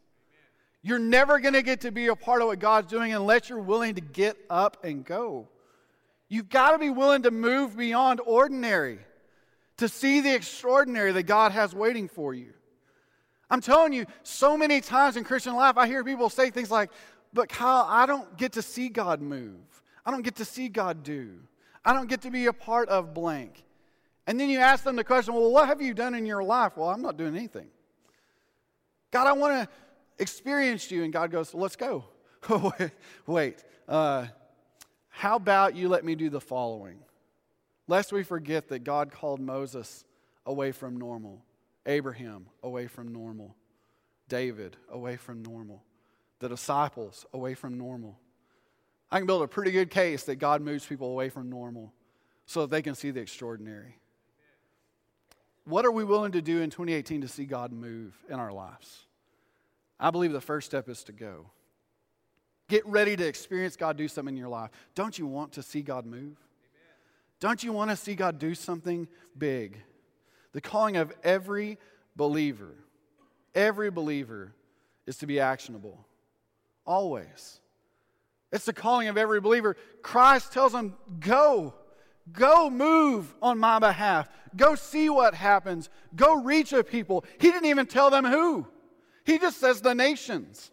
[0.82, 3.60] You're never going to get to be a part of what God's doing unless you're
[3.60, 5.48] willing to get up and go.
[6.30, 9.00] You've got to be willing to move beyond ordinary
[9.78, 12.54] to see the extraordinary that God has waiting for you.
[13.50, 16.90] I'm telling you, so many times in Christian life, I hear people say things like,
[17.34, 19.82] But Kyle, I don't get to see God move.
[20.06, 21.40] I don't get to see God do.
[21.86, 23.64] I don't get to be a part of blank.
[24.26, 26.78] And then you ask them the question, well, what have you done in your life?
[26.78, 27.68] Well, I'm not doing anything.
[29.12, 29.70] God, I want to
[30.18, 31.04] experience you.
[31.04, 32.06] And God goes, let's go.
[33.28, 34.28] Wait, uh,
[35.16, 36.98] how about you let me do the following?
[37.88, 40.06] Lest we forget that God called Moses
[40.44, 41.46] away from normal
[41.86, 43.56] Abraham, away from normal.
[44.28, 45.84] David, away from normal.
[46.40, 48.18] The disciples, away from normal.
[49.12, 51.94] I can build a pretty good case that God moves people away from normal
[52.46, 54.00] so that they can see the extraordinary.
[55.66, 59.06] What are we willing to do in 2018 to see God move in our lives?
[60.00, 61.52] I believe the first step is to go.
[62.74, 64.72] Get ready to experience God do something in your life.
[64.96, 66.40] Don't you want to see God move?
[67.40, 69.08] Don't you want to see God do something
[69.38, 69.78] big?
[70.54, 71.78] The calling of every
[72.16, 72.74] believer,
[73.54, 74.56] every believer
[75.06, 76.04] is to be actionable.
[76.84, 77.60] Always.
[78.52, 79.78] It's the calling of every believer.
[80.02, 81.76] Christ tells them, go.
[82.32, 84.28] Go move on my behalf.
[84.56, 85.92] Go see what happens.
[86.16, 87.24] Go reach a people.
[87.38, 88.66] He didn't even tell them who.
[89.26, 90.72] He just says the nations.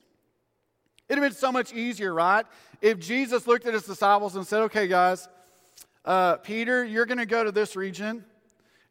[1.11, 2.47] It'd have been so much easier, right?
[2.81, 5.29] If Jesus looked at his disciples and said, okay, guys,
[6.05, 8.25] uh, Peter, you're going to go to this region.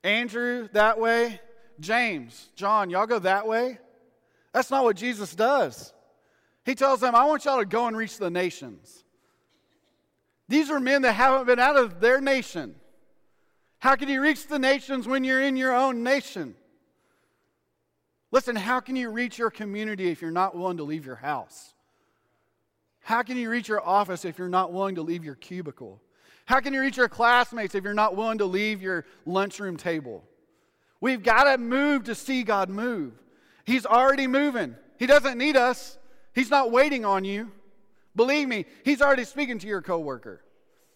[0.03, 1.39] Andrew, that way.
[1.79, 3.79] James, John, y'all go that way.
[4.51, 5.93] That's not what Jesus does.
[6.65, 9.05] He tells them, I want y'all to go and reach the nations.
[10.49, 12.75] These are men that haven't been out of their nation.
[13.77, 16.55] How can you reach the nations when you're in your own nation?
[18.29, 21.75] Listen, how can you reach your community if you're not willing to leave your house?
[23.09, 25.99] How can you reach your office if you're not willing to leave your cubicle?
[26.45, 30.23] How can you reach your classmates if you're not willing to leave your lunchroom table?
[31.01, 33.13] We've got to move to see God move.
[33.65, 34.75] He's already moving.
[34.99, 35.97] He doesn't need us.
[36.35, 37.51] He's not waiting on you.
[38.15, 40.43] Believe me, he's already speaking to your coworker.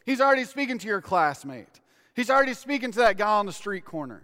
[0.05, 1.81] He's already speaking to your classmate.
[2.15, 4.21] He's already speaking to that guy on the street corner.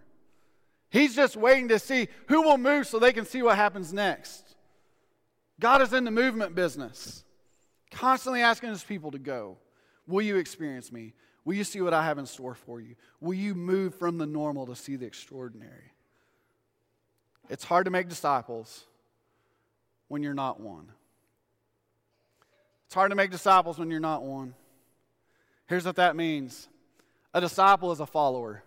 [0.91, 4.43] He's just waiting to see who will move so they can see what happens next.
[5.59, 7.23] God is in the movement business,
[7.91, 9.57] constantly asking his people to go.
[10.07, 11.13] Will you experience me?
[11.45, 12.95] Will you see what I have in store for you?
[13.21, 15.93] Will you move from the normal to see the extraordinary?
[17.49, 18.85] It's hard to make disciples
[20.07, 20.91] when you're not one.
[22.85, 24.53] It's hard to make disciples when you're not one.
[25.67, 26.67] Here's what that means
[27.33, 28.63] a disciple is a follower.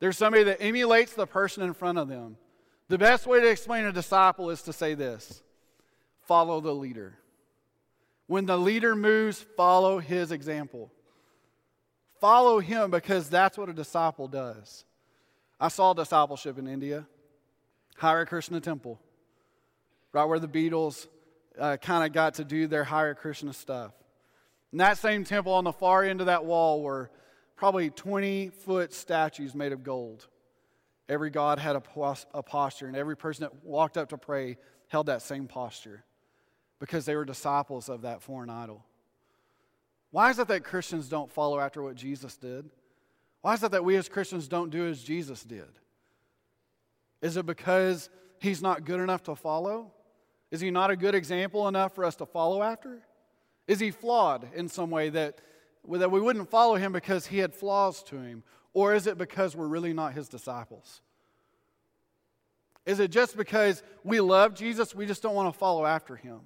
[0.00, 2.36] There's somebody that emulates the person in front of them.
[2.88, 5.42] The best way to explain a disciple is to say this
[6.22, 7.18] follow the leader.
[8.26, 10.90] When the leader moves, follow his example.
[12.20, 14.84] Follow him because that's what a disciple does.
[15.60, 17.06] I saw discipleship in India,
[17.98, 18.98] Hare Krishna Temple,
[20.12, 21.06] right where the Beatles
[21.58, 23.92] uh, kind of got to do their Hare Krishna stuff.
[24.72, 27.10] In that same temple, on the far end of that wall, were
[27.56, 30.26] probably 20 foot statues made of gold.
[31.08, 34.56] Every god had a, a posture, and every person that walked up to pray
[34.88, 36.04] held that same posture
[36.78, 38.84] because they were disciples of that foreign idol.
[40.10, 42.70] Why is it that Christians don't follow after what Jesus did?
[43.42, 45.68] Why is it that we as Christians don't do as Jesus did?
[47.20, 48.08] Is it because
[48.38, 49.92] he's not good enough to follow?
[50.50, 53.00] Is he not a good example enough for us to follow after?
[53.66, 55.40] Is he flawed in some way that,
[55.90, 58.42] that we wouldn't follow him because he had flaws to him?
[58.72, 61.00] Or is it because we're really not his disciples?
[62.86, 66.40] Is it just because we love Jesus, we just don't want to follow after him?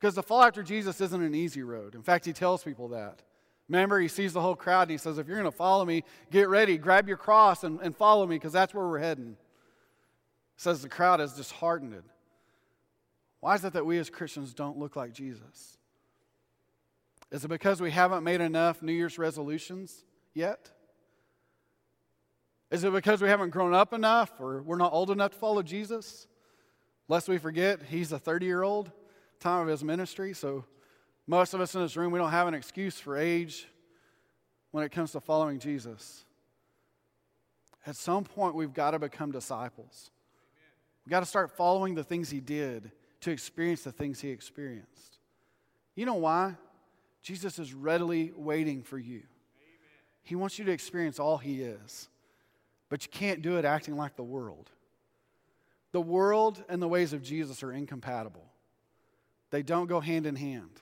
[0.00, 1.94] Because to follow after Jesus isn't an easy road.
[1.94, 3.22] In fact, he tells people that.
[3.68, 6.04] Remember, he sees the whole crowd and he says, If you're going to follow me,
[6.30, 9.36] get ready, grab your cross and, and follow me because that's where we're heading.
[10.56, 12.02] He says the crowd is disheartened.
[13.40, 15.78] Why is it that we as Christians don't look like Jesus?
[17.30, 20.70] Is it because we haven't made enough New Year's resolutions yet?
[22.70, 25.62] Is it because we haven't grown up enough or we're not old enough to follow
[25.62, 26.26] Jesus?
[27.06, 28.90] Lest we forget, he's a 30 year old,
[29.38, 30.32] time of his ministry.
[30.34, 30.64] So
[31.26, 33.66] most of us in this room, we don't have an excuse for age
[34.70, 36.24] when it comes to following Jesus.
[37.86, 40.10] At some point, we've got to become disciples.
[41.04, 45.18] We've got to start following the things he did to experience the things he experienced.
[45.94, 46.56] You know why?
[47.22, 49.22] Jesus is readily waiting for you.
[50.22, 52.08] He wants you to experience all he is,
[52.88, 54.70] but you can't do it acting like the world.
[55.92, 58.44] The world and the ways of Jesus are incompatible,
[59.50, 60.80] they don't go hand in hand.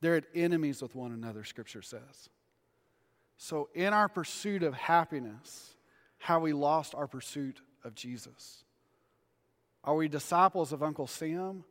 [0.00, 2.28] They're at enemies with one another, Scripture says.
[3.36, 5.74] So, in our pursuit of happiness,
[6.18, 8.64] how we lost our pursuit of Jesus.
[9.84, 11.64] Are we disciples of Uncle Sam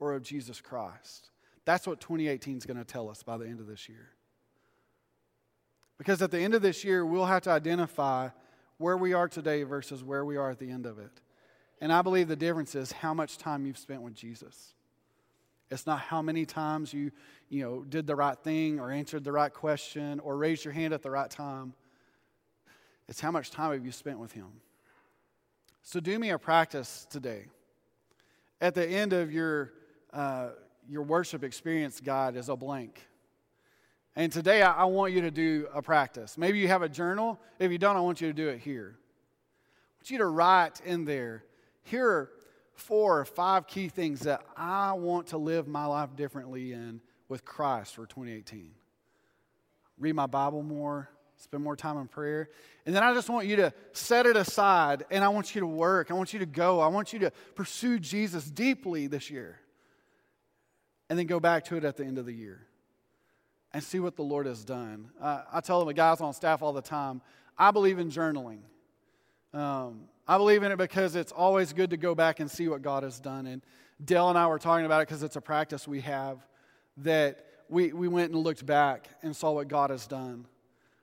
[0.00, 1.30] or of Jesus Christ?
[1.64, 4.08] That's what 2018 is going to tell us by the end of this year.
[5.98, 8.30] Because at the end of this year, we'll have to identify
[8.78, 11.20] where we are today versus where we are at the end of it.
[11.80, 14.74] And I believe the difference is how much time you've spent with Jesus.
[15.72, 17.10] It's not how many times you,
[17.48, 20.92] you know, did the right thing or answered the right question or raised your hand
[20.92, 21.72] at the right time.
[23.08, 24.48] It's how much time have you spent with him.
[25.82, 27.46] So do me a practice today.
[28.60, 29.72] At the end of your,
[30.12, 30.50] uh,
[30.88, 33.00] your worship experience guide is a blank.
[34.14, 36.36] And today I, I want you to do a practice.
[36.36, 37.40] Maybe you have a journal.
[37.58, 38.98] If you don't, I want you to do it here.
[38.98, 41.44] I want you to write in there
[41.82, 42.28] here
[42.74, 47.44] four or five key things that I want to live my life differently in with
[47.44, 48.72] Christ for 2018.
[49.98, 52.48] Read my Bible more, spend more time in prayer.
[52.86, 55.66] And then I just want you to set it aside and I want you to
[55.66, 56.10] work.
[56.10, 56.80] I want you to go.
[56.80, 59.58] I want you to pursue Jesus deeply this year.
[61.08, 62.66] And then go back to it at the end of the year
[63.72, 65.10] and see what the Lord has done.
[65.20, 67.20] Uh, I tell them the guys on staff all the time
[67.56, 68.60] I believe in journaling.
[69.54, 72.82] Um, I believe in it because it's always good to go back and see what
[72.82, 73.46] God has done.
[73.46, 73.62] And
[74.02, 76.38] Dale and I were talking about it because it's a practice we have
[76.98, 80.46] that we, we went and looked back and saw what God has done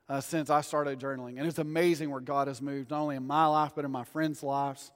[0.07, 1.37] uh, since I started journaling.
[1.37, 4.03] And it's amazing where God has moved, not only in my life, but in my
[4.03, 4.91] friends' lives,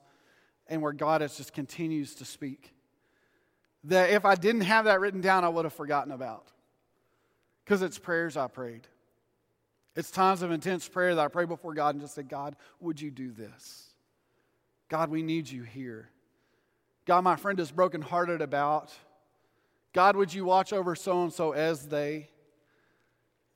[0.66, 2.72] and where God has just continues to speak.
[3.84, 6.50] That if I didn't have that written down, I would have forgotten about.
[7.64, 8.86] Because it's prayers I prayed.
[9.96, 13.00] It's times of intense prayer that I pray before God and just say, God, would
[13.00, 13.90] you do this?
[14.88, 16.10] God, we need you here.
[17.06, 18.92] God, my friend is brokenhearted about.
[19.92, 22.28] God, would you watch over so and so as they?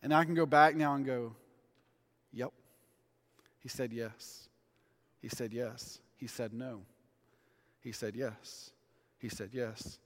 [0.03, 1.35] And I can go back now and go,
[2.33, 2.53] Yep.
[3.59, 4.49] He said yes.
[5.21, 6.01] He said yes.
[6.17, 6.83] He said no.
[7.81, 8.71] He said yes.
[9.19, 9.99] He said yes.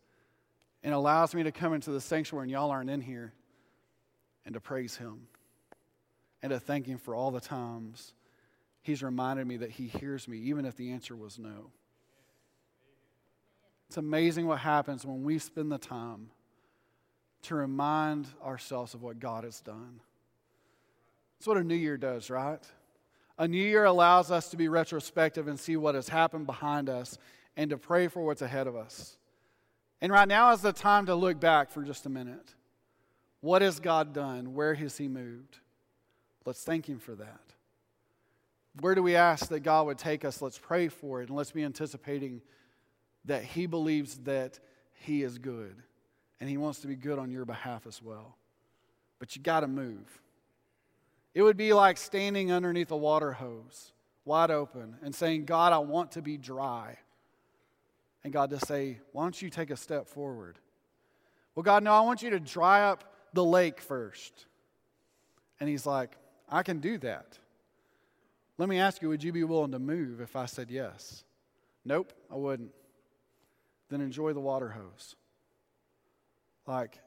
[0.82, 3.34] And allows me to come into the sanctuary, and y'all aren't in here,
[4.46, 5.26] and to praise Him
[6.42, 8.14] and to thank Him for all the times
[8.82, 11.70] He's reminded me that He hears me, even if the answer was no.
[13.88, 16.30] It's amazing what happens when we spend the time
[17.42, 20.00] to remind ourselves of what God has done.
[21.38, 22.60] That's what a new year does, right?
[23.38, 27.18] A new year allows us to be retrospective and see what has happened behind us
[27.56, 29.16] and to pray for what's ahead of us.
[30.00, 32.54] And right now is the time to look back for just a minute.
[33.40, 34.54] What has God done?
[34.54, 35.58] Where has He moved?
[36.44, 37.40] Let's thank Him for that.
[38.80, 40.40] Where do we ask that God would take us?
[40.40, 42.40] Let's pray for it and let's be anticipating
[43.24, 44.58] that He believes that
[44.94, 45.76] He is good
[46.40, 48.36] and He wants to be good on your behalf as well.
[49.18, 50.20] But you got to move.
[51.34, 53.92] It would be like standing underneath a water hose,
[54.24, 56.98] wide open, and saying, God, I want to be dry.
[58.24, 60.58] And God to say, Why don't you take a step forward?
[61.54, 64.46] Well, God, no, I want you to dry up the lake first.
[65.60, 66.16] And He's like,
[66.52, 67.38] I can do that.
[68.58, 71.24] Let me ask you, would you be willing to move if I said yes?
[71.84, 72.70] Nope, I wouldn't.
[73.88, 75.16] Then enjoy the water hose.
[76.66, 76.98] Like,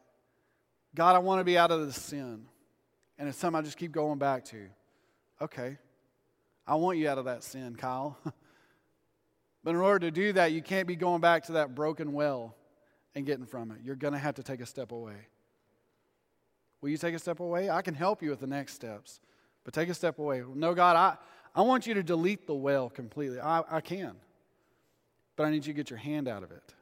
[0.95, 2.45] God, I want to be out of this sin.
[3.17, 4.67] And it's something I just keep going back to.
[5.41, 5.77] Okay,
[6.67, 8.17] I want you out of that sin, Kyle.
[9.63, 12.55] but in order to do that, you can't be going back to that broken well
[13.13, 13.77] and getting from it.
[13.83, 15.27] You're going to have to take a step away.
[16.81, 17.69] Will you take a step away?
[17.69, 19.19] I can help you with the next steps,
[19.65, 20.41] but take a step away.
[20.53, 21.17] No, God, I,
[21.53, 23.41] I want you to delete the well completely.
[23.41, 24.15] I, I can.
[25.35, 26.73] But I need you to get your hand out of it.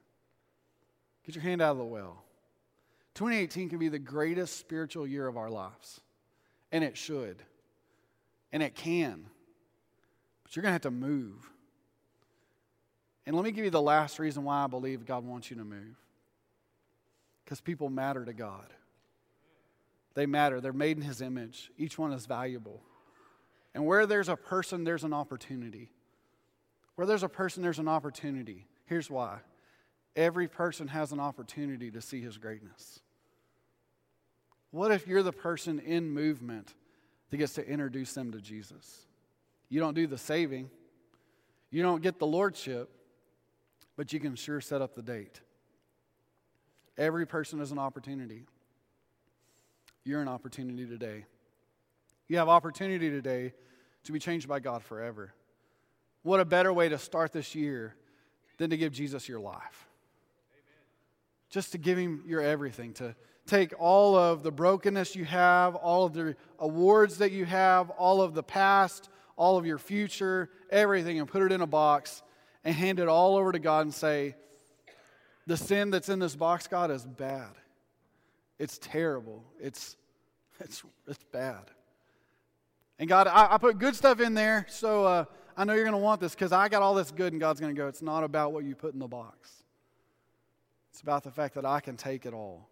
[1.26, 2.24] Get your hand out of the well.
[3.16, 6.02] 2018 can be the greatest spiritual year of our lives.
[6.72, 7.42] And it should.
[8.52, 9.26] And it can.
[10.44, 11.50] But you're going to have to move.
[13.26, 15.64] And let me give you the last reason why I believe God wants you to
[15.64, 15.96] move.
[17.46, 18.74] Because people matter to God.
[20.16, 20.62] They matter.
[20.62, 21.72] They're made in His image.
[21.78, 22.82] Each one is valuable.
[23.74, 25.90] And where there's a person, there's an opportunity.
[26.96, 28.68] Where there's a person, there's an opportunity.
[28.86, 29.40] Here's why
[30.16, 33.00] every person has an opportunity to see his greatness.
[34.72, 36.74] What if you're the person in movement
[37.30, 39.08] that gets to introduce them to Jesus?
[39.70, 40.70] You don't do the saving,
[41.72, 42.90] you don't get the lordship,
[43.96, 45.42] but you can sure set up the date.
[46.98, 48.46] Every person has an opportunity.
[50.06, 51.26] You're an opportunity today.
[52.28, 53.54] You have opportunity today
[54.04, 55.34] to be changed by God forever.
[56.24, 57.96] What a better way to start this year
[58.58, 59.88] than to give Jesus your life.
[60.52, 60.64] Amen.
[61.50, 66.06] Just to give him your everything, to take all of the brokenness you have, all
[66.06, 71.20] of the awards that you have, all of the past, all of your future, everything,
[71.20, 72.24] and put it in a box
[72.64, 74.36] and hand it all over to God and say,
[75.48, 77.52] The sin that's in this box, God, is bad.
[78.60, 79.44] It's terrible.
[79.60, 79.96] It's,
[80.60, 81.64] it's, it's bad.
[83.00, 85.26] And God, I, I put good stuff in there, so uh,
[85.58, 87.60] I know you're going to want this because I got all this good, and God's
[87.60, 89.64] going to go, it's not about what you put in the box.
[90.92, 92.70] It's about the fact that I can take it all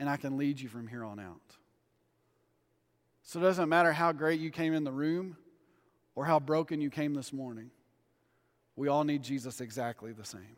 [0.00, 1.56] and I can lead you from here on out.
[3.22, 5.36] So it doesn't matter how great you came in the room
[6.14, 7.70] or how broken you came this morning.
[8.74, 10.56] We all need Jesus exactly the same.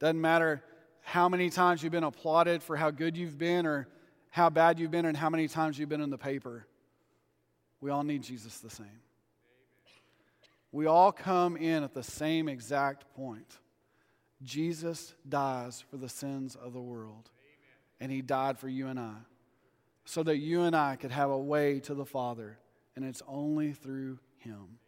[0.00, 0.62] Doesn't matter
[1.02, 3.88] how many times you've been applauded for how good you've been or
[4.30, 6.66] how bad you've been and how many times you've been in the paper.
[7.80, 8.86] We all need Jesus the same.
[10.70, 13.58] We all come in at the same exact point.
[14.42, 17.30] Jesus dies for the sins of the world,
[18.00, 19.14] and he died for you and I
[20.04, 22.58] so that you and I could have a way to the Father,
[22.96, 24.78] and it's only through him.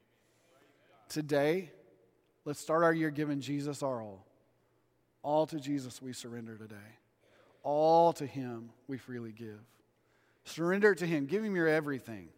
[1.09, 1.71] Today,
[2.45, 4.27] let's start our year giving Jesus our all.
[5.25, 6.77] All to Jesus we surrender today.
[7.62, 9.59] All to Him we freely give.
[10.45, 11.25] Surrender to Him.
[11.25, 12.29] Give Him your everything.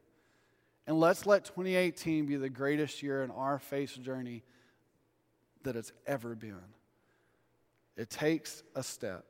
[0.87, 4.45] And let's let 2018 be the greatest year in our faith journey
[5.65, 6.61] that it's ever been.
[7.97, 9.25] It takes a step.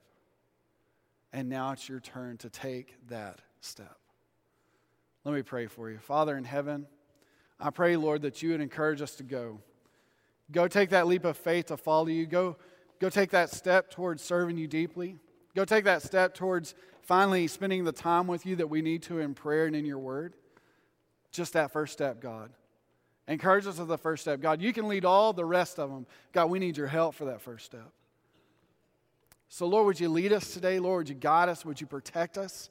[1.32, 3.96] And now it's your turn to take that step.
[5.24, 5.98] Let me pray for you.
[5.98, 6.86] Father in heaven,
[7.58, 9.60] I pray, Lord, that you would encourage us to go.
[10.52, 12.26] Go take that leap of faith to follow you.
[12.26, 12.58] Go
[13.00, 15.16] Go take that step towards serving you deeply.
[15.54, 19.18] Go take that step towards finally spending the time with you that we need to
[19.18, 20.34] in prayer and in your word.
[21.30, 22.50] Just that first step, God.
[23.28, 24.40] Encourage us with the first step.
[24.40, 26.06] God, you can lead all the rest of them.
[26.32, 27.92] God, we need your help for that first step.
[29.48, 30.78] So, Lord, would you lead us today?
[30.78, 31.64] Lord, would you guide us?
[31.64, 32.70] Would you protect us?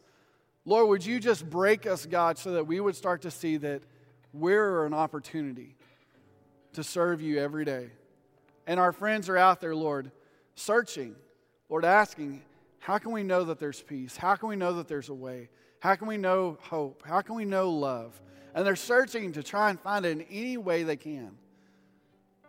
[0.66, 3.84] Lord, would you just break us, God, so that we would start to see that
[4.34, 5.76] we're an opportunity
[6.74, 7.90] to serve you every day.
[8.68, 10.12] And our friends are out there, Lord,
[10.56, 11.16] searching,
[11.70, 12.42] Lord, asking,
[12.80, 14.16] how can we know that there's peace?
[14.16, 15.50] How can we know that there's a way?
[15.80, 17.04] How can we know hope?
[17.06, 18.20] How can we know love?
[18.54, 21.32] And they're searching to try and find it in any way they can.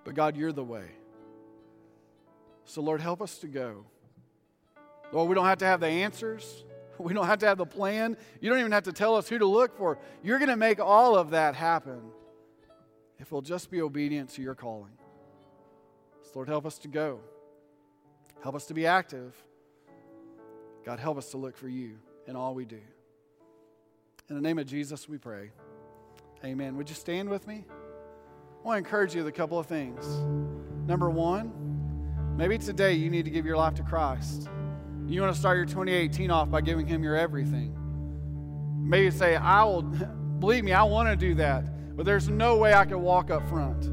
[0.04, 0.86] But God, you're the way.
[2.64, 3.84] So, Lord, help us to go.
[5.12, 6.64] Lord, we don't have to have the answers.
[6.98, 8.16] We don't have to have the plan.
[8.40, 9.98] You don't even have to tell us who to look for.
[10.22, 12.00] You're going to make all of that happen
[13.18, 14.92] if we'll just be obedient to your calling.
[16.37, 17.20] Lord, help us to go.
[18.43, 19.34] Help us to be active.
[20.84, 22.82] God, help us to look for you in all we do.
[24.28, 25.51] In the name of Jesus, we pray.
[26.45, 26.76] Amen.
[26.76, 27.64] Would you stand with me?
[27.70, 30.07] I want to encourage you with a couple of things.
[30.87, 34.51] Number one, maybe today you need to give your life to Christ.
[35.07, 37.74] You want to start your 2018 off by giving Him your everything.
[38.87, 39.80] Maybe say, I will,
[40.39, 43.49] believe me, I want to do that, but there's no way I can walk up
[43.49, 43.91] front.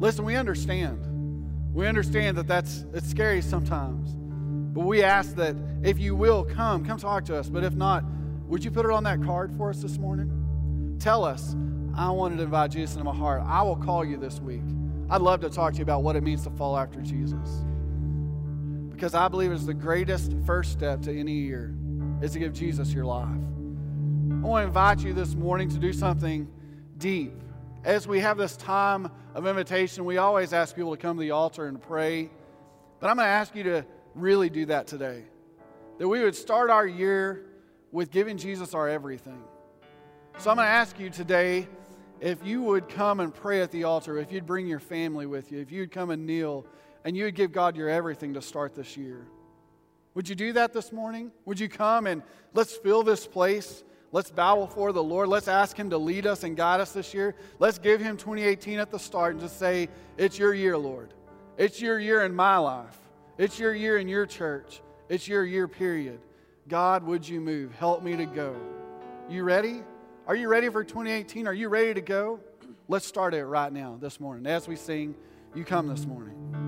[0.00, 1.07] Listen, we understand.
[1.72, 4.14] We understand that that's it's scary sometimes.
[4.74, 7.48] But we ask that if you will come, come talk to us.
[7.48, 8.04] But if not,
[8.46, 10.96] would you put it on that card for us this morning?
[10.98, 11.54] Tell us,
[11.94, 13.42] I wanted to invite Jesus into my heart.
[13.44, 14.62] I will call you this week.
[15.10, 17.64] I'd love to talk to you about what it means to follow after Jesus.
[18.90, 21.74] Because I believe it's the greatest first step to any year
[22.20, 23.28] is to give Jesus your life.
[23.28, 26.48] I want to invite you this morning to do something
[26.98, 27.32] deep
[27.84, 31.30] as we have this time of invitation, we always ask people to come to the
[31.30, 32.30] altar and pray.
[33.00, 35.24] But I'm going to ask you to really do that today.
[35.98, 37.46] That we would start our year
[37.92, 39.42] with giving Jesus our everything.
[40.38, 41.68] So I'm going to ask you today
[42.20, 45.52] if you would come and pray at the altar, if you'd bring your family with
[45.52, 46.66] you, if you'd come and kneel,
[47.04, 49.26] and you would give God your everything to start this year.
[50.14, 51.30] Would you do that this morning?
[51.44, 52.22] Would you come and
[52.52, 55.28] let's fill this place Let's bow before the Lord.
[55.28, 57.34] Let's ask Him to lead us and guide us this year.
[57.58, 61.12] Let's give Him 2018 at the start and just say, It's your year, Lord.
[61.58, 62.96] It's your year in my life.
[63.36, 64.80] It's your year in your church.
[65.08, 66.20] It's your year, period.
[66.68, 67.74] God, would you move?
[67.74, 68.56] Help me to go.
[69.28, 69.82] You ready?
[70.26, 71.46] Are you ready for 2018?
[71.46, 72.40] Are you ready to go?
[72.88, 74.46] Let's start it right now, this morning.
[74.46, 75.14] As we sing,
[75.54, 76.58] you come this morning.